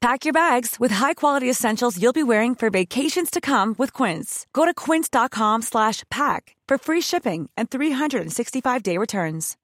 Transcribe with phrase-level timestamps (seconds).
[0.00, 4.46] Pack your bags with high-quality essentials you'll be wearing for vacations to come with Quince.
[4.54, 9.58] Go to quince.com slash pack for free shipping and 365-day returns.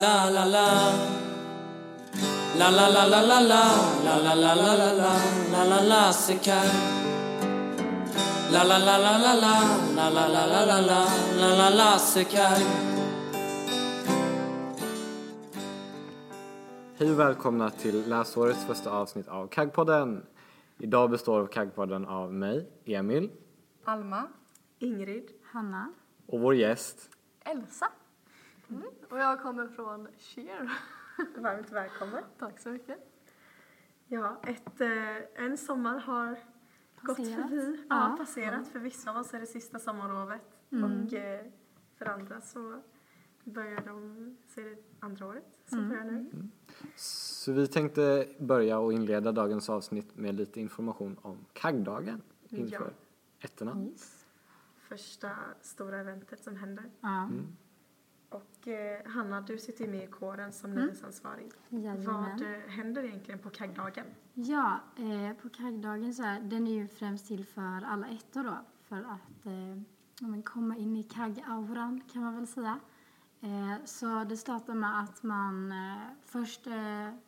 [0.00, 0.94] La la la
[2.56, 3.62] La la la la la la
[4.02, 5.12] La la la la la la
[5.52, 6.80] La la la calme
[8.50, 9.60] La la la la la la
[9.94, 11.04] La la la la la la
[11.36, 12.24] La la la c'est
[17.00, 20.26] Hej och välkomna till läsårets första avsnitt av Kaggpodden.
[20.78, 23.30] Idag består Kaggpodden av mig, Emil,
[23.84, 24.28] Alma.
[24.78, 25.30] Ingrid.
[25.44, 25.92] Hanna.
[26.26, 27.10] och vår gäst.
[27.44, 27.86] Elsa.
[28.68, 28.82] Mm.
[29.10, 30.72] Och jag kommer från Cheer.
[31.36, 32.24] Varmt välkommen.
[32.38, 32.98] Tack så mycket.
[34.06, 36.38] Ja, ett, eh, en sommar har
[37.00, 37.48] gått Passerat.
[37.48, 37.84] förbi.
[37.88, 38.10] Ja.
[38.10, 38.68] Ja, passerat.
[38.68, 40.42] För vissa av oss är det sista sommarlovet.
[40.72, 40.84] Mm.
[40.84, 41.46] Och eh,
[41.98, 42.80] för andra så
[43.44, 45.88] börjar de, så är det andra året som Mm.
[45.90, 46.48] börjar nu.
[46.96, 52.90] Så vi tänkte börja och inleda dagens avsnitt med lite information om Kaggdagen inför Ja.
[53.40, 53.86] ettorna.
[54.76, 55.30] Första
[55.60, 56.84] stora eventet som händer.
[57.00, 57.28] Ja.
[58.28, 61.50] Och eh, Hanna, du sitter ju med i kåren som nyhetsansvarig.
[61.68, 62.04] Jajamän.
[62.06, 64.06] Vad eh, händer egentligen på kaggdagen?
[64.34, 68.58] Ja, eh, på kaggdagen så är den är ju främst till för alla ettor då.
[68.82, 72.80] För att eh, komma in i kaggauran kan man väl säga.
[73.42, 76.72] Eh, så det startar med att man eh, först, eh,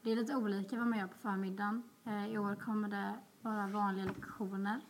[0.02, 1.82] det är lite olika vad man gör på förmiddagen.
[2.04, 4.80] Eh, I år kommer det vara vanliga lektioner.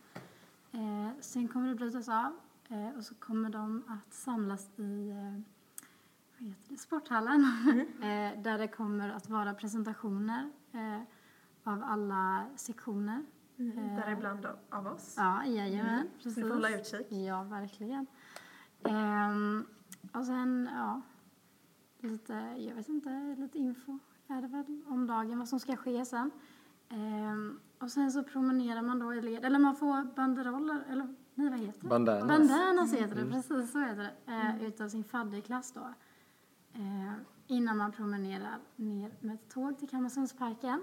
[0.71, 2.33] Eh, sen kommer det brytas av
[2.69, 5.41] eh, och så kommer de att samlas i eh,
[6.37, 7.41] vad heter det, sporthallen
[8.01, 11.01] eh, där det kommer att vara presentationer eh,
[11.63, 13.25] av alla sektioner.
[13.57, 15.13] Eh, Däribland av, oss.
[15.17, 16.07] Ja, jajamän.
[16.17, 16.33] Precis.
[16.33, 17.07] Så ni får hålla utkik.
[17.11, 18.07] Ja, verkligen.
[18.83, 19.65] Ehm,
[20.13, 21.01] och sen, ja,
[22.03, 26.05] lite, jag vet inte, lite info är det väl om dagen, vad som ska ske
[26.05, 26.31] sen.
[26.89, 31.49] Ehm, och sen så promenerar man då i led, eller man får banderoller, eller nej
[31.49, 31.87] vad heter det?
[31.87, 32.27] Bandanas.
[32.27, 34.33] Bandanas heter det, precis så heter det.
[34.33, 35.93] Eh, utav sin fadderklass då.
[36.73, 37.13] Eh,
[37.47, 40.81] innan man promenerar ner med ett tåg till Kalmarsundsparken.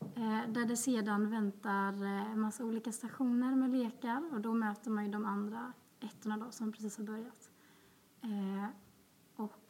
[0.00, 4.90] Eh, där det sedan väntar eh, en massa olika stationer med lekar och då möter
[4.90, 7.50] man ju de andra ettorna då som precis har börjat.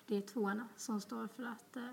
[0.07, 1.89] Det är tvåorna som står för att eh,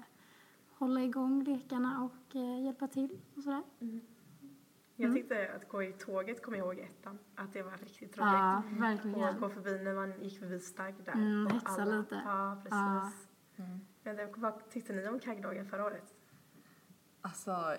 [0.70, 3.64] hålla igång lekarna och eh, hjälpa till och sådär.
[4.96, 8.18] Jag tyckte att gå i tåget, kommer jag ihåg ettan, att det var riktigt roligt.
[8.18, 9.40] Ja, Och verkligen.
[9.40, 11.14] gå förbi när man gick förbi Stagg där.
[11.14, 12.22] Mm, och hetsa lite.
[12.26, 13.28] Ja, precis.
[13.56, 13.64] Ja.
[14.04, 16.14] Men det, vad tyckte ni om kaggdagen förra året?
[17.22, 17.76] Alltså,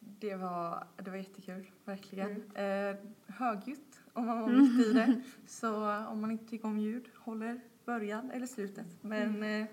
[0.00, 2.50] det var, det var jättekul, verkligen.
[2.56, 2.96] Eh,
[3.26, 5.22] högljutt om man var mitt i det.
[5.46, 8.86] Så om man inte tycker om ljud, håller början eller slutet.
[9.00, 9.66] Men eh,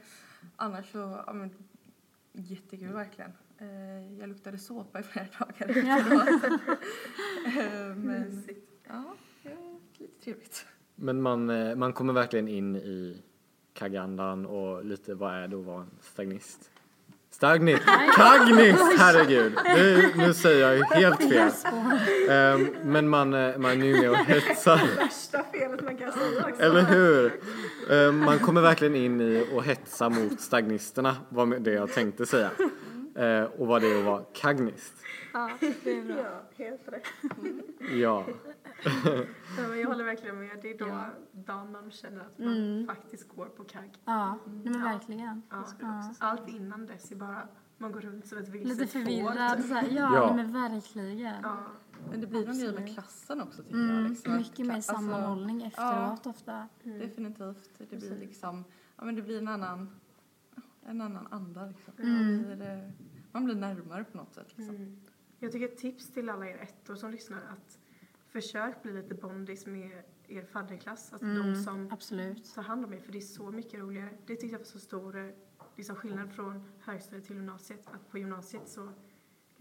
[0.56, 1.50] annars så, ja men,
[2.32, 3.32] jättekul verkligen.
[3.58, 6.60] Eh, jag luktade såpa i flera dagar efteråt.
[7.46, 8.44] eh, men,
[8.88, 10.66] ja, det var lite trevligt.
[10.96, 13.22] Men man, eh, man kommer verkligen in i
[13.74, 16.70] kaggandan och lite vad är det att vara en stagnist?
[17.34, 17.84] Stagnist!
[18.16, 18.84] Kagnist!
[18.98, 19.54] Herregud!
[19.66, 21.52] Nu, nu säger jag ju helt fel.
[22.30, 24.96] Ehm, men man, eh, man är ju med och hetsar.
[24.98, 26.62] Värsta felet man kan säga också.
[26.62, 27.32] Eller hur?
[27.92, 32.52] Ehm, man kommer verkligen in i och hetsa mot stagnisterna var det jag tänkte säga.
[33.16, 34.94] Ehm, och vad det är att vara kagnist.
[35.34, 35.50] Ja,
[36.58, 37.04] helt rätt.
[38.00, 38.26] Ja.
[39.58, 40.50] Ja, men jag håller verkligen med.
[40.62, 41.00] Det är då
[41.32, 43.92] dagen man känner att man faktiskt går på kagg.
[44.06, 45.42] Ja, men verkligen.
[45.50, 45.64] Ja.
[46.20, 47.48] Allt innan dess är bara
[47.78, 49.58] man går runt som ett vilset Lite får, förvirrad.
[49.58, 49.66] typ.
[49.68, 50.16] Så här, Ja.
[50.16, 51.20] ja, men verkligen.
[51.44, 51.56] Ja.
[52.10, 54.10] Men det blir någon grej med klassen också tycker Mm, jag.
[54.10, 56.68] Liksom, mycket mer alltså, sammanhållning efteråt ofta.
[56.84, 57.70] Definitivt.
[57.78, 58.64] Det blir liksom,
[58.98, 59.90] ja men det blir en annan,
[60.86, 61.94] en annan anda liksom.
[62.00, 62.14] Mm.
[62.16, 62.90] Man, blir, eh,
[63.32, 64.98] man blir närmare på något sätt liksom.
[65.40, 67.80] Jag tycker ett tips till alla er ettor som lyssnar att
[68.28, 72.54] försök bli lite bondis med er fadderklass, alltså de som Absolut.
[72.56, 74.10] tar hand om er, för det är så mycket roligare.
[74.26, 75.30] Det tyckte jag var så stor eh,
[75.76, 78.90] liksom skillnad från högstadiet till gymnasiet, att på gymnasiet så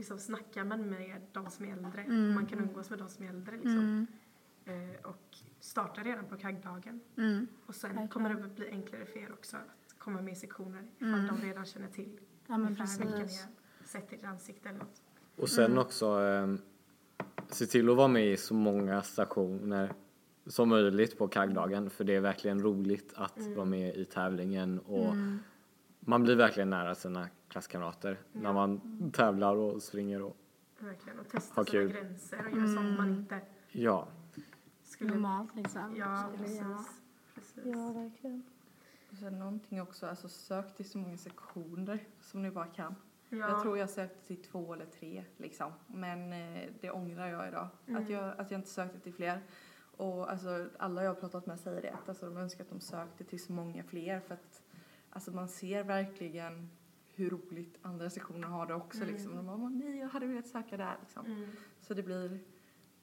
[0.02, 2.34] liksom snackar man med de som är äldre, Mm.
[2.34, 4.06] man kan umgås med de som är äldre liksom.
[4.64, 7.00] Eh, och starta redan på kaggdagen.
[7.16, 7.46] Mm.
[7.66, 8.08] Och sen Verkligen.
[8.08, 11.64] kommer det bli enklare för er också att komma med i sektioner ifall de redan
[11.64, 12.18] känner till Mm.
[12.46, 15.02] Ja, men ungefär vilka ni har sett i ert ansikte eller något.
[15.36, 15.78] Och sen Mm.
[15.78, 16.54] också eh,
[17.48, 19.92] se till att vara med i så många stationer
[20.46, 23.54] som möjligt på kaggdagen för det är verkligen roligt att Mm.
[23.54, 25.14] vara med i tävlingen och
[26.04, 28.80] man blir verkligen nära sina klasskamrater när man
[29.12, 30.36] tävlar och springer och
[30.78, 31.18] Verkligen.
[31.18, 31.92] Och testa Ha sina kul.
[31.92, 33.40] gränser och göra sånt man inte
[33.72, 34.08] ja.
[34.84, 35.10] skulle...
[35.10, 35.96] Normalt liksom.
[35.96, 36.74] Ja, jag göra.
[36.74, 37.00] precis.
[37.34, 37.62] precis.
[37.64, 38.42] Ja, verkligen.
[39.10, 42.94] Och sen någonting också, alltså sök till så många sektioner som ni bara kan.
[43.28, 43.38] Ja.
[43.38, 45.72] Jag tror jag sökte till två eller tre liksom.
[45.86, 47.68] Men eh, det ångrar jag idag.
[47.86, 49.40] Att, jag, att jag inte sökte till fler.
[49.96, 51.90] Och alltså, alla jag har pratat med säger det.
[51.90, 54.20] Att alltså, de önskar att de sökte till så många fler.
[54.20, 54.61] För att
[55.12, 56.70] alltså, man ser verkligen
[57.14, 59.04] hur roligt andra sektioner har det också.
[59.04, 59.36] Liksom.
[59.36, 61.26] De bara, "Åh, nej jag hade velat söka där liksom.
[61.26, 61.50] Mm.
[61.80, 62.40] Så det blir,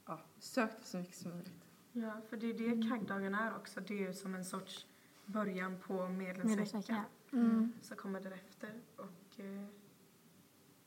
[0.05, 1.65] ja, sök så mycket som möjligt.
[1.91, 3.79] Ja, för det är det kaggdagen är också.
[3.79, 4.87] Det är ju som en sorts
[5.25, 6.45] början på Medlemsvecka.
[6.47, 7.03] medlemsveckan.
[7.33, 7.71] Mm.
[7.81, 8.71] Så kommer därefter.
[8.95, 9.65] Och eh,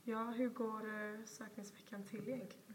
[0.02, 2.74] ja, hur går eh, sökningsveckan till egentligen?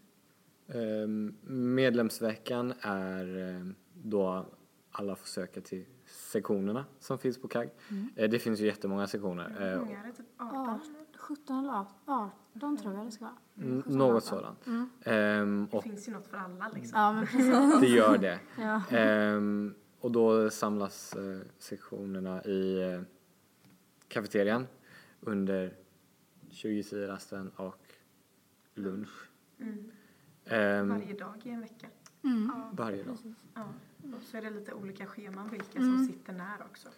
[0.68, 1.36] Ehm,
[1.76, 4.46] Medlemsveckan är eh, då
[4.92, 7.70] alla får söka till sektionerna som finns på KAG.
[8.16, 9.56] Eh, Det finns ju jättemånga sektioner.
[9.60, 10.14] Hur eh, många är det?
[10.14, 10.58] Typ 18?
[10.70, 10.82] Art-
[11.18, 13.36] 17 eller 18 tror jag det ska vara.
[13.56, 14.22] 17, Något 18.
[14.22, 14.68] sådant.
[15.06, 17.00] Ehm, Det finns ju något för alla liksom.
[17.00, 17.80] Ja, men precis.
[17.82, 18.40] det gör det.
[18.58, 18.82] Ja.
[18.98, 23.02] Ehm, och då samlas eh, sektionerna i eh,
[24.08, 24.68] kafeterian
[25.22, 25.74] under
[26.52, 27.82] 20-rasten och
[28.76, 29.30] lunch.
[29.60, 29.92] Mm.
[30.46, 31.88] Ehm, Varje dag i en vecka.
[32.24, 32.52] Mm.
[32.72, 33.18] varje dag.
[33.54, 33.66] Ja.
[34.16, 36.90] Och så är det lite olika scheman vilka som sitter när också.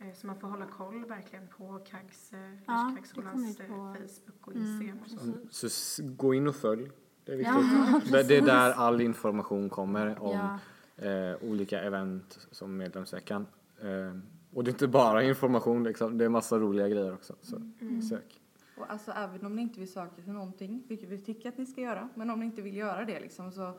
[0.00, 4.98] Eh, Så man får hålla koll verkligen på KAGs, eh, Ja, eh, Facebook och Instagram
[5.04, 5.10] och
[5.50, 5.68] så.
[5.68, 6.90] Så gå in och följ.
[7.24, 7.54] Det är viktigt.
[7.54, 10.58] Ja, det, det är där all information kommer om
[10.96, 11.04] Ja.
[11.08, 13.46] eh, olika event som medlemsveckan.
[13.80, 14.18] Eh,
[14.54, 17.34] och det är inte bara information liksom, det är massa roliga grejer också.
[17.42, 18.02] Så Mm.
[18.02, 18.40] sök.
[18.76, 21.66] Och alltså även om ni inte vill söka till någonting, vilket vi tycker att ni
[21.66, 23.78] ska göra, men om ni inte vill göra det liksom så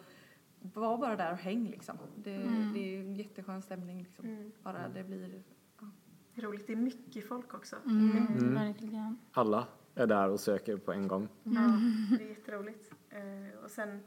[0.61, 1.97] var bara där och häng liksom.
[2.15, 2.37] Det,
[2.73, 4.25] det är en jätteskön stämning liksom.
[4.25, 4.51] Mm.
[4.63, 5.41] Bara det blir,
[6.35, 7.75] Det är roligt, det är mycket folk också.
[7.85, 9.17] Mm, verkligen.
[9.31, 11.27] Alla är där och söker på en gång.
[11.43, 11.79] Ja,
[12.17, 12.93] det är jätteroligt.
[13.09, 13.99] Eh, och sen,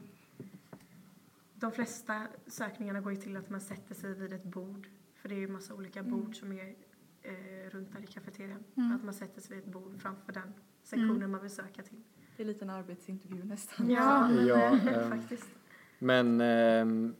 [1.55, 4.87] de flesta sökningarna går ju till att man sätter sig vid ett bord.
[5.15, 6.75] För det är ju massa olika bord som är
[7.21, 8.63] eh, runt där i kafeterian.
[8.95, 10.53] Att man sätter sig vid ett bord framför den
[10.83, 12.03] sektionen man vill söka till.
[12.37, 13.89] det är lite en arbetsintervju nästan.
[13.89, 15.49] Ja, men, Ja, eh, faktiskt.
[16.03, 17.15] Men ehm,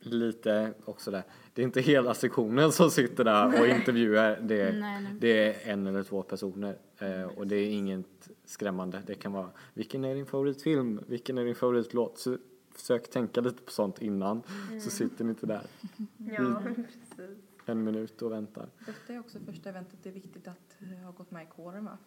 [0.00, 1.22] lite också där.
[1.54, 4.40] Det är inte hela sektionen som sitter där och intervjuar.
[4.42, 5.12] Det är, Nej, nej.
[5.20, 6.78] det är en eller två personer.
[6.98, 9.02] Eh, och det är inget skrämmande.
[9.06, 11.00] Det kan vara vilken är din favoritfilm?
[11.06, 12.18] Vilken är din favoritlåt?
[12.18, 12.36] Så
[12.70, 14.42] försök tänka lite på sånt innan.
[14.84, 15.62] Så sitter ni inte där
[16.16, 17.36] Ja, precis.
[17.66, 18.68] en minut och väntar.
[18.86, 21.84] Detta är också första eventet, det är viktigt att eh, ha gått med i kåren
[21.84, 21.98] va?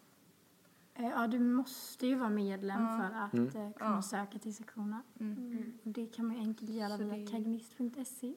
[0.94, 2.96] Eh, Ja, du måste ju vara medlem Ja.
[2.98, 3.46] för att Mm.
[3.46, 4.02] eh, kunna Ja.
[4.02, 5.02] söka till sektionen.
[5.20, 5.72] Mm.
[5.84, 8.34] Och det kan man ju enkelt göra via det- kagnist.se.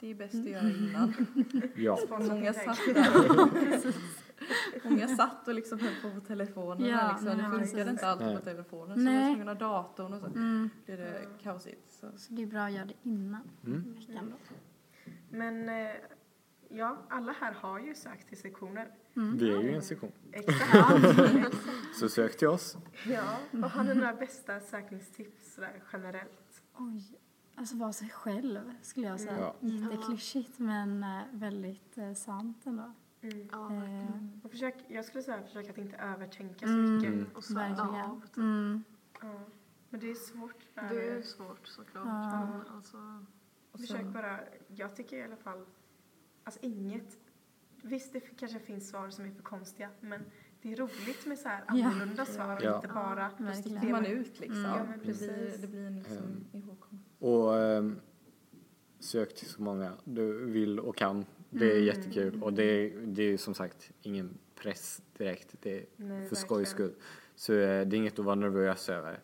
[0.00, 1.14] Det är bäst att göra innan.
[1.76, 1.98] Ja.
[2.10, 3.94] Många satt där.
[4.90, 6.88] Många satt och liksom höll på på telefonen.
[6.88, 7.38] Ja, liksom.
[7.38, 8.96] Det funkade inte alltid på telefonen.
[8.96, 9.14] Så Nej.
[9.14, 10.70] man var tvungen att ha datorn och så Mm.
[10.84, 11.92] blir det kaosigt.
[11.92, 12.06] Så.
[12.16, 13.94] Så det är bra att göra det innan Mm.
[13.94, 14.54] veckan då.
[15.30, 15.92] Men eh,
[16.70, 18.90] ja, alla här har ju sökt till sektioner.
[19.14, 20.12] Vi är ju en sektion.
[20.32, 21.56] Exakt.
[21.94, 22.76] Så sök till oss.
[23.06, 26.62] ja, och har ni några bästa sökningstips sådär generellt?
[26.76, 27.18] Oj,
[27.54, 29.38] alltså vara sig själv skulle jag säga.
[29.38, 29.54] Ja.
[29.60, 32.92] Jätteklyschigt men eh, väldigt eh, sant ändå.
[33.22, 33.48] Mm.
[33.52, 36.96] Eh, Och försök, jag skulle säga försök att inte övertänka så Mm.
[36.96, 37.36] mycket.
[37.36, 37.90] Och så verkligen.
[38.04, 38.22] av.
[38.36, 38.84] Mm.
[39.22, 39.40] Ja.
[39.88, 40.62] Men det är svårt.
[40.74, 42.06] För, Det är svårt såklart.
[42.06, 42.46] Ja.
[42.46, 43.24] Men Alltså,
[43.72, 45.66] Och Försök sen, bara, jag tycker i alla fall,
[46.50, 47.18] alltså inget,
[47.82, 50.20] visst det kanske finns svar som är för konstiga, men
[50.62, 51.86] det är roligt med så här Ja.
[51.86, 52.76] annorlunda svar och Ja.
[52.76, 53.56] inte bara Verkligen.
[53.56, 54.62] sticker man ut liksom.
[54.62, 55.60] Ja, men det, blir, precis.
[55.60, 56.44] det blir en liksom Ehm.
[56.52, 57.04] ihågkommet.
[57.18, 58.00] Och ehm,
[58.98, 61.24] sök till så många du vill och kan.
[61.50, 62.42] Det är jättekul.
[62.42, 65.54] Och det är, det är som sagt ingen press direkt.
[65.60, 66.94] Det är Nej, för skojs skull.
[67.34, 69.18] Så eh, det är inget att vara nervös över.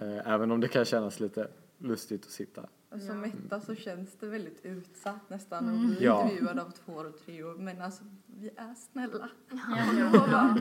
[0.00, 2.68] Eh, Även om det kan kännas lite lustigt att sitta.
[2.94, 3.20] Och som Ja.
[3.26, 6.22] Metta så känns det väldigt utsatt nästan att bli Ja.
[6.22, 7.54] intervjuad av två och tre år.
[7.54, 9.28] Men alltså, vi är snälla.
[9.50, 10.56] Ja,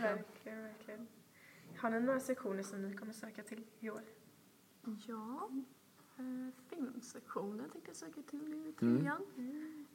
[0.00, 1.06] verkligen, verkligen.
[1.76, 4.02] Har ni några sektioner som ni kommer söka till i år?
[5.06, 5.50] ja.
[6.18, 9.00] Eh, filmsektionen tänkte jag söka till i Mm.
[9.00, 9.22] trean.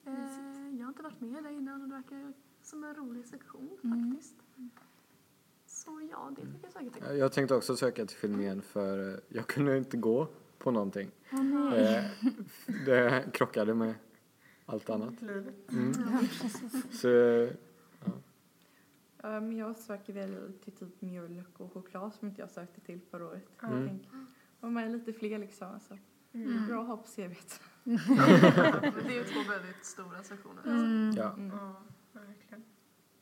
[0.05, 3.77] Eh, jag har inte varit med där innan och det verkar som en rolig sektion
[3.83, 4.11] Mm.
[4.11, 4.35] faktiskt.
[5.65, 7.17] Så ja, det tänker jag söka till.
[7.19, 11.11] Jag tänkte också söka till filmen för eh, jag kunde inte gå på någonting.
[11.31, 11.95] Nej.
[11.95, 12.03] Eh,
[12.85, 13.93] det krockade med
[14.65, 15.21] allt annat.
[15.21, 15.93] Mm.
[16.91, 17.07] Så,
[19.21, 23.01] Ja, men jag söker väl till typ mjölk och choklad som inte jag sökte till
[23.11, 23.43] förra året.
[23.63, 23.79] Mm.
[23.79, 24.09] Jag tänker,
[24.59, 25.67] Var med lite fler liksom.
[25.73, 25.97] Alltså.
[26.33, 26.67] Mm.
[26.67, 27.61] Bra att ha på CVt.
[27.83, 27.97] Men
[29.07, 30.63] det är ju två väldigt stora sektioner.
[30.65, 31.15] Mm.
[31.17, 31.35] ja.
[31.51, 32.63] Ja, verkligen.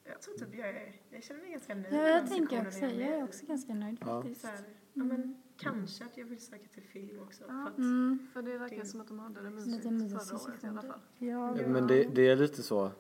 [0.04, 3.10] Jag tror typ jag är, jag känner mig ganska nöjd Ja, jag tänker också, jag
[3.20, 4.22] är också ganska nöjd Ja.
[4.22, 4.42] faktiskt.
[4.42, 4.60] Så här,
[4.94, 7.44] ja, men kanske att jag vill söka till film också.
[7.44, 8.28] För att, Mm.
[8.34, 10.82] För det verkar som att de hade det Lite mysigt mysig förra året i alla
[10.82, 11.00] fall.
[11.18, 12.92] Ja, Ja, Men det, det är lite så.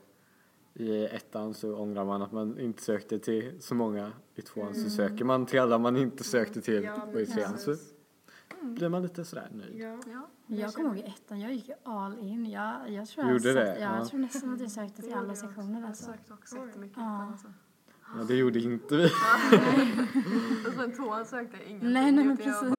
[0.73, 4.11] I ettan så ångrar man att man inte sökte till så många.
[4.35, 6.83] I tvåan så söker man till alla man inte sökte till.
[6.83, 7.75] Ja, och i trean så
[8.61, 9.75] blir man lite sådär nöjd.
[9.81, 9.99] Ja.
[10.47, 10.55] Ja.
[10.55, 12.45] jag kommer ihåg i ettan, jag gick all in.
[12.45, 13.79] Jag, jag tror jag Gjorde sökte- det?
[13.79, 13.97] Ja, Ja.
[13.97, 15.79] jag tror nästan att jag sökte till alla sektioner.
[15.79, 16.05] Jag Alltså.
[16.05, 16.97] sökte också jättemycket.
[16.97, 17.23] Ja.
[17.31, 17.47] Alltså.
[18.13, 19.05] Ja, det gjorde inte vi.
[20.67, 21.93] Och sen tvåan sökte jag ingenting.
[21.93, 22.75] Nej, nej men precis.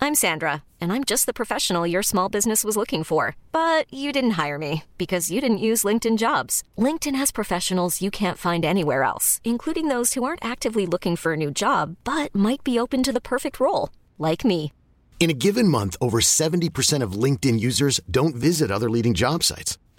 [0.00, 3.36] I'm Sandra, and I'm just the professional your small business was looking for.
[3.52, 6.64] But you didn't hire me because you didn't use LinkedIn jobs.
[6.76, 11.34] LinkedIn has professionals you can't find anywhere else, including those who aren't actively looking for
[11.34, 14.72] a new job but might be open to the perfect role, like me.
[15.20, 19.78] In a given month, over 70% of LinkedIn users don't visit other leading job sites.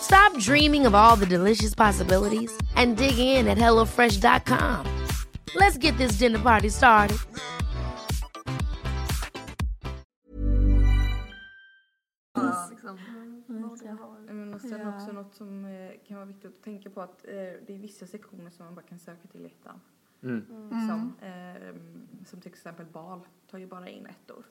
[0.00, 4.86] Stop dreaming of all the delicious possibilities and dig in at HelloFresh.com.
[5.54, 7.18] Let's get this dinner party started.
[14.28, 14.94] Mm, sen Ja.
[14.94, 18.06] också något som eh, kan vara viktigt att tänka på att eh, det är vissa
[18.06, 19.80] sektioner som man bara kan söka till i ettan.
[20.22, 20.44] Mm.
[20.70, 21.74] Som, eh,
[22.26, 24.44] som till exempel bal tar ju bara in ettor.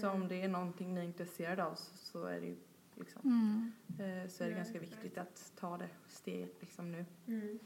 [0.00, 2.56] Så om det är någonting ni är intresserade av så, så är det ju
[2.96, 3.72] liksom, Mm.
[3.88, 7.04] eh, så är det ganska viktigt att ta det steget liksom nu.
[7.26, 7.58] Mm.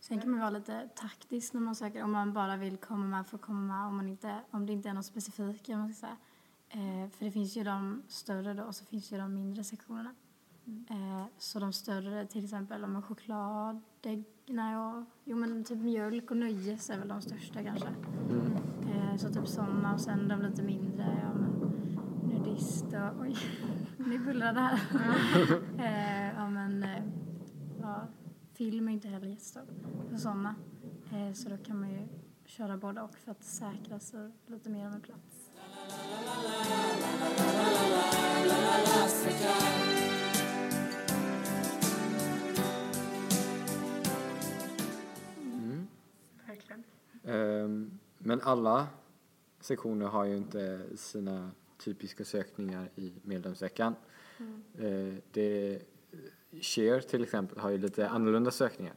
[0.00, 2.02] Sen kan man vara lite taktisk när man söker.
[2.02, 3.86] Om man bara vill komma med för att komma med.
[3.86, 5.66] Om, man inte, om det inte är något specifikt.
[5.66, 6.16] Kan man ska säga.
[6.68, 10.14] Eh, för det finns ju de större då och så finns ju de mindre sektionerna.
[10.90, 16.30] Eh, så de större, till exempel om choklad, ägg, nej, och, jo men typ mjölk
[16.30, 17.88] och nöjes är väl de största kanske.
[18.94, 21.50] Eh, så typ sådana och sen de lite mindre, ja men
[22.28, 23.36] nudist och oj,
[24.06, 24.78] nu bullrar det här.
[25.78, 27.02] eh, ja men, eh,
[27.80, 28.08] ja,
[28.54, 29.62] film är inte heller jättestor
[30.10, 30.54] för sådana.
[31.12, 32.08] Eh, så då kan man ju
[32.44, 35.50] köra både och för att säkra sig lite mer om en plats.
[46.46, 46.84] Verkligen.
[47.24, 48.86] Ehm, Men alla
[49.60, 51.50] sektioner har ju inte sina
[51.84, 53.94] typiska sökningar i medlemsveckan.
[54.74, 55.82] Eh, Det,
[56.60, 58.94] Share till exempel har ju lite annorlunda sökningar.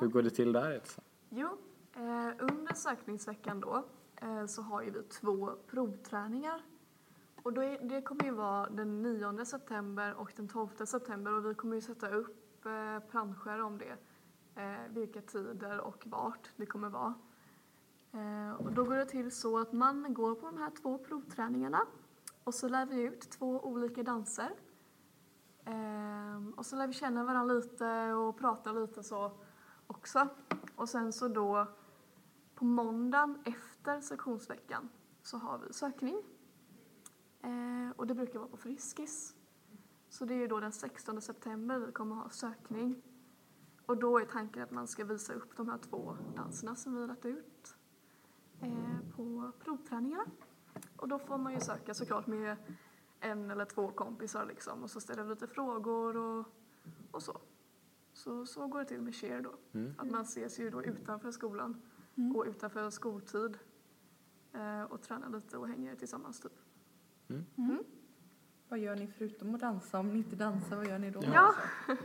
[0.00, 1.02] Hur går det till där Elsa?
[1.28, 1.48] Jo,
[1.96, 3.84] eh, under sökningsveckan då
[4.16, 6.62] eh, så har ju vi två provträningar.
[7.42, 11.50] Och då är, det kommer ju vara den 9 september och den 12 september och
[11.50, 13.96] vi kommer ju sätta upp eh, planscher om det.
[14.62, 17.14] Eh, vilka tider och vart det kommer vara.
[18.12, 21.86] Eh, och då går det till så att man går på de här två provträningarna
[22.48, 24.50] och så lär vi ut två olika danser.
[25.64, 29.32] Ehm, och så lär vi känna varandra lite och prata lite så
[29.86, 30.28] också.
[30.76, 31.66] Och sen så då
[32.54, 34.88] på måndagen efter sektionsveckan
[35.22, 36.22] så har vi sökning.
[37.42, 39.34] Ehm, och det brukar vara på Friskis.
[40.08, 43.02] Så det är ju då den 16 september vi kommer ha sökning.
[43.86, 47.00] Och då är tanken att man ska visa upp de här två danserna som vi
[47.00, 47.76] har lagt ut
[48.60, 50.24] eh, på provträningarna.
[50.96, 52.56] Och då får man ju söka såklart med
[53.20, 56.46] en eller två kompisar liksom och så ställer vi lite frågor och,
[57.10, 57.40] och så.
[58.12, 59.54] Så, så går det till med Share då.
[59.98, 61.82] Att man ses ju då utanför skolan
[62.36, 63.58] och utanför skoltid
[64.52, 66.52] eh, och tränar lite och hänger tillsammans typ.
[68.68, 69.98] Vad gör ni förutom att dansa?
[69.98, 71.20] Om ni inte dansar, vad gör ni då?
[71.34, 71.54] Ja.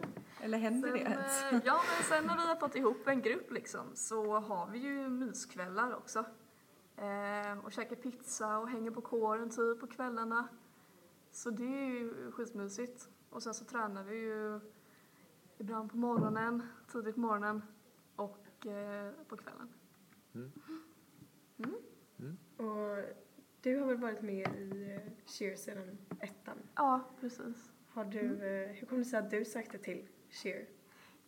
[0.42, 1.44] Eller händer Sen, det ens?
[1.44, 4.80] eh, ja, men sen när vi har fått ihop en grupp liksom så har vi
[4.80, 6.26] ju myskvällar också.
[6.98, 10.48] Eh, och käkar pizza och hänger på kåren typ på kvällarna.
[11.32, 13.10] Så det är ju skitmysigt.
[13.30, 14.60] Och sen så tränar vi ju
[15.58, 17.62] ibland på morgonen, tidigt på morgonen
[18.16, 19.74] och eh, på kvällen.
[22.58, 23.16] Och
[23.62, 26.58] du har väl varit med i Cheer sedan ettan?
[26.76, 27.72] Ja, precis.
[27.88, 30.68] Har du, eh, hur kom det sig att du sökte till Cheer?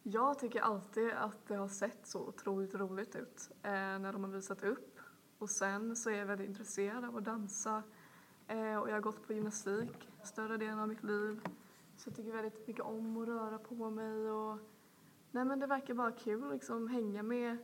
[0.03, 4.31] Jag tycker alltid att det har sett så otroligt roligt ut eh, när de har
[4.31, 4.94] visat upp.
[5.37, 7.83] Och sen så är jag väldigt intresserad av att dansa
[8.47, 11.41] eh, och jag har gått på gymnastik större delen av mitt liv.
[11.97, 14.59] Så jag tycker väldigt mycket om att röra på mig och
[15.31, 17.57] nej men det verkar bara kul liksom hänga med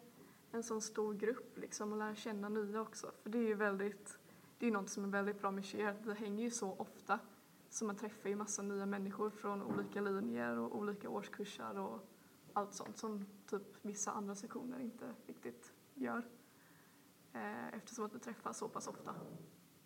[0.51, 3.11] en sån stor grupp liksom och lära känna nya också.
[3.23, 4.17] För det är ju väldigt,
[4.57, 7.19] det är ju något som är väldigt bra med cheer, vi hänger ju så ofta
[7.69, 12.07] så man träffar ju massa nya människor från olika linjer och olika årskurser och
[12.53, 16.23] allt sånt som typ vissa andra sektioner inte riktigt gör.
[17.33, 19.15] Eh, eftersom att vi träffas så pass ofta.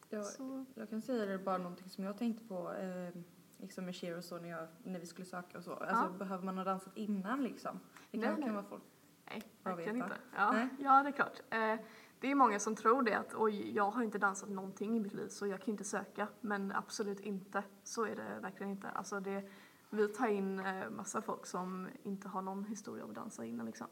[0.10, 3.22] Jag, Så, jag kan säga det bara någonting som jag tänkte på eh,
[3.58, 5.74] liksom med cheer och så när, jag, när vi skulle söka och så.
[5.74, 7.80] Alltså behöver man ha dansat innan liksom?
[8.12, 8.46] Det Nej, kan, nej.
[8.46, 8.84] kan vara folk.
[9.26, 10.18] nej, verkligen inte.
[10.36, 10.68] Ja, Nej.
[10.80, 11.40] ja, det är klart.
[11.50, 11.76] Eh,
[12.20, 15.14] det är många som tror det att oj, jag har inte dansat någonting i mitt
[15.14, 16.28] liv så jag kan inte söka.
[16.42, 17.64] Men absolut inte.
[17.84, 18.90] Så är det verkligen inte.
[18.90, 19.50] Alltså det,
[19.90, 23.66] vi tar in eh, massa folk som inte har någon historia av att dansa innan
[23.66, 23.88] liksom.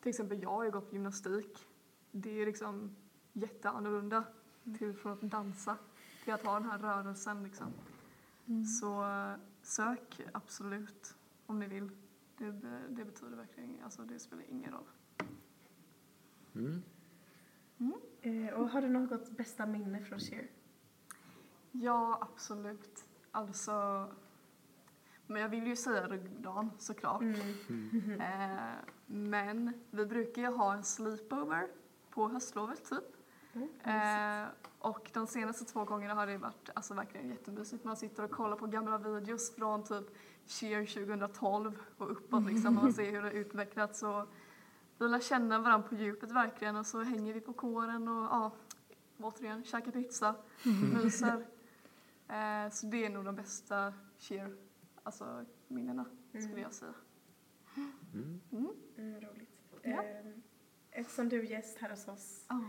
[0.00, 1.66] Till exempel jag har ju gått på gymnastik.
[2.12, 2.96] Det är liksom
[3.32, 4.24] jätteannorlunda
[4.78, 5.76] till från att dansa
[6.24, 7.72] till att ha den här rörelsen liksom.
[8.80, 11.14] Så eh, sök absolut
[11.46, 11.90] om ni vill.
[12.38, 12.50] Det,
[12.88, 14.88] det betyder verkligen, alltså det spelar ingen roll.
[18.20, 20.50] Eh, och har du något bästa minne från Cheer?
[21.72, 23.04] Ja, absolut.
[23.30, 24.08] Alltså,
[25.26, 27.22] men jag vill ju säga ruggdagen såklart.
[28.20, 28.74] Eh,
[29.06, 31.68] men vi brukar ju ha en sleepover
[32.14, 33.16] på höstlovet typ.
[33.84, 34.44] Eh,
[34.78, 37.84] och de senaste två gångerna har det varit alltså, verkligen jättemysigt.
[37.84, 40.04] Man sitter och kollar på gamla videos från typ
[40.46, 44.02] Cheer 2012 och uppåt liksom och man ser hur det har utvecklats.
[44.02, 44.28] Och
[44.98, 48.52] vi lär känna varandra på djupet verkligen och så hänger vi på kåren och ja,
[49.18, 50.34] återigen käkar pizza,
[50.94, 51.46] myser.
[52.28, 54.56] Eh, så det är nog de bästa cheer,
[55.02, 56.94] alltså minnena skulle jag säga.
[58.12, 58.40] Mm,
[59.20, 59.50] roligt.
[59.82, 60.02] Ja.
[60.90, 62.60] Eh, eftersom du är gäst här hos oss Ja,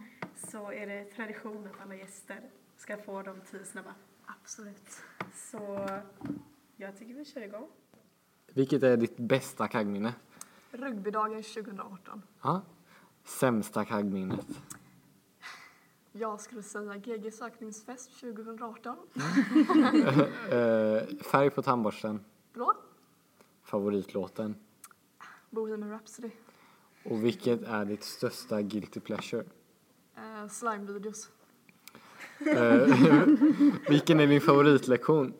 [0.51, 2.41] så är det tradition att alla gäster
[2.77, 3.93] ska få de tio snabba.
[4.25, 4.89] absolut.
[5.35, 5.89] Så
[6.75, 7.67] jag tycker vi kör igång.
[8.47, 10.13] Vilket är ditt bästa kaggminne?
[10.71, 12.21] Rugbydagen 2018.
[12.41, 12.61] Ja.
[13.23, 14.47] Sämsta kaggminnet?
[16.11, 18.97] Jag skulle säga GG sökningsfest 2018.
[20.51, 22.25] Eh, färg på tandborsten?
[22.53, 22.73] Blå.
[23.63, 24.55] Favoritlåten?
[25.49, 26.31] Bohemian Rhapsody.
[27.03, 29.43] Och vilket är ditt största guilty pleasure?
[30.17, 31.29] Eh, Slime-videos.
[32.39, 32.87] Eh,
[33.89, 35.33] vilken är din favoritlektion?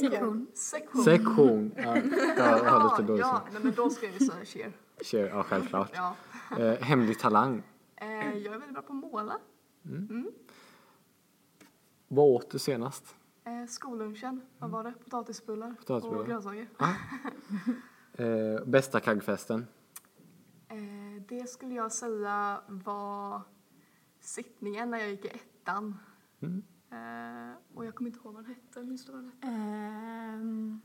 [0.00, 0.46] Sektion.
[0.54, 1.04] Sektion.
[1.04, 1.72] Sektion.
[1.76, 1.96] Ja,
[2.36, 4.72] jag har lite ja, nej, men då ska jag ju säga cheer.
[5.00, 5.90] Cheer, ja självklart.
[5.94, 6.16] Ja.
[6.58, 7.62] Eh, hemlig talang?
[7.96, 9.38] Eh, jag är väldigt bra på att måla.
[12.08, 13.14] Vad åt du senast?
[13.44, 14.92] Eh, skollunchen, vad var det?
[15.04, 16.20] Potatisbullar, Potatisbullar.
[16.20, 16.68] och grönsaker.
[18.14, 19.66] Eh, bästa kaggfesten?
[21.32, 23.42] Eh, det skulle jag säga var
[24.20, 25.98] sittningen när jag gick i ettan.
[26.40, 26.62] Mm.
[26.90, 28.82] Eh, och jag kommer inte ihåg vad den hette.
[28.82, 29.46] Minns du vad den hette?
[29.46, 30.80] Ehm,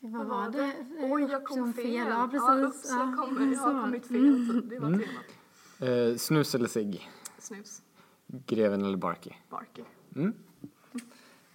[0.00, 0.74] Gud, vad Vad var det?
[1.12, 1.86] Oj, jag kom Som fel.
[1.94, 2.76] Ja, Ja, precis.
[2.80, 3.64] ups, jag, kom, jag så.
[3.64, 4.48] har kommit fel.
[4.62, 4.70] Typ.
[4.70, 5.00] Det var Mm.
[5.00, 6.10] temat.
[6.12, 7.10] Eh, snus eller cigg?
[7.38, 7.82] Snus,
[8.26, 9.30] Greven eller Barky?
[9.50, 9.84] Barky.
[10.16, 10.34] Mm.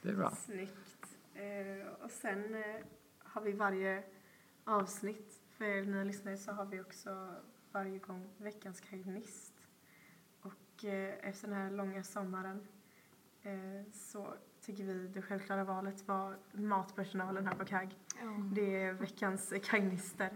[0.01, 0.31] Det är bra.
[0.35, 1.05] Snyggt.
[1.33, 2.61] Eh, och sen eh,
[3.19, 4.03] har vi varje
[4.65, 5.39] avsnitt.
[5.63, 7.35] För er nya lyssnare så har vi också
[7.71, 9.53] varje gång veckans kagnist.
[10.41, 12.67] Och eh, efter den här långa sommaren
[13.43, 17.95] eh, så tycker vi det självklara valet var matpersonalen här på KAG.
[18.53, 20.29] Det är veckans kagnister.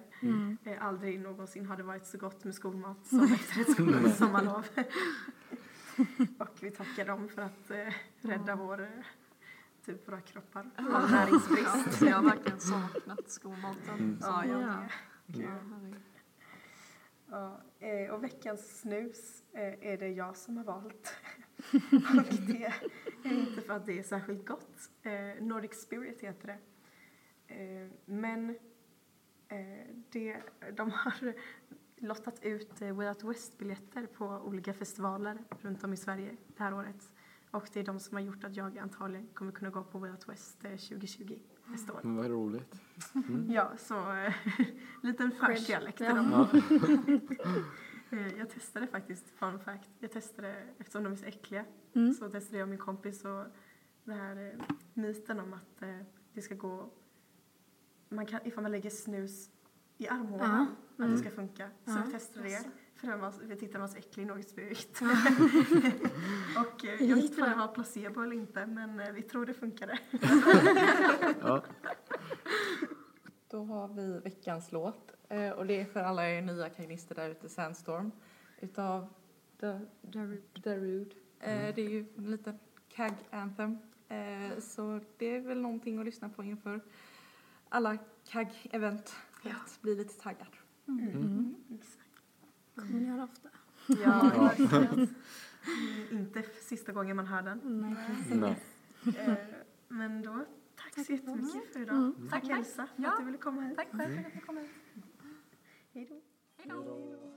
[0.63, 4.68] Eh, aldrig någonsin har det varit så gott med skolmat som efter ett skol- sommarlov.
[6.40, 8.90] och vi tackar dem för att eh, rädda vår, eh,
[9.86, 12.02] typ våra kroppar av näringsbrist.
[12.02, 14.18] Jag har verkligen saknat skolmaten.
[14.22, 14.84] Ja, jag Ja.
[15.28, 16.02] Med.
[17.30, 21.16] Ja, eh, och veckans snus eh, är det jag som har valt.
[22.18, 22.66] och det
[23.24, 24.90] är inte för att det är särskilt gott.
[25.02, 26.60] Eh, Nordic Spirit heter det.
[28.06, 28.58] Men
[30.10, 30.38] det,
[30.74, 31.34] de har
[31.96, 37.13] lottat ut Way Out West-biljetter på olika festivaler runt om i Sverige det här året.
[37.58, 40.12] Och det är de som har gjort att jag antagligen kommer kunna gå på Way
[40.12, 42.00] Out West eh, 2020 nästa år.
[42.04, 42.82] Men vad roligt.
[43.50, 44.34] Ja, så eh,
[45.04, 45.32] liten
[45.91, 46.13] till Ja.
[46.13, 46.32] dem.
[46.32, 46.48] Ja.
[48.10, 52.13] Eh, Jag testade faktiskt, fun fact, jag testade eftersom de är så äckliga Mm.
[52.13, 53.46] så testade jag och min kompis och
[54.04, 55.98] det här eh, myten om att eh,
[56.34, 56.89] det ska gå,
[58.10, 59.50] man kan, ifall man lägger snus
[59.98, 61.17] i armhålan, Ja, att det mm.
[61.17, 61.70] ska funka.
[61.86, 62.04] Så Ja.
[62.06, 62.63] vi testade det.
[62.98, 65.02] För den var, vi tyckte den var så äcklig, något spökt.
[66.58, 69.46] och eh, jag vet inte om det var placebo eller inte, men eh, vi tror
[69.46, 70.00] det funkade.
[71.42, 71.64] Ja.
[73.50, 77.30] Då har vi veckans låt eh, och det är för alla er nya kagnister där
[77.30, 78.12] ute, Sandstorm
[78.60, 79.08] utav
[79.60, 79.80] The
[80.54, 81.16] Darude.
[81.40, 83.78] Eh, Det är ju en liten kag anthem
[84.10, 86.82] Eh, så det är väl någonting att lyssna på inför
[87.70, 90.48] alla kag event Att bli lite taggad.
[90.88, 91.56] Mm.
[92.82, 93.50] Kommer ni göra ofta.
[93.88, 93.96] Ja,
[94.36, 94.44] Ja.
[94.44, 94.94] verkligen.
[94.94, 95.08] Mm,
[96.12, 97.60] Inte sista gången man hör den.
[97.63, 97.96] Nej.
[98.40, 98.62] Nej.
[99.18, 99.34] Eh,
[99.88, 101.96] Men då, tack så jättemycket för idag.
[101.96, 102.30] Mm.
[102.30, 103.76] Tack Elsa för att du ville komma hit.
[103.78, 104.72] Tack själv för att jag kom hit.
[105.94, 106.22] Hej
[106.70, 107.37] då.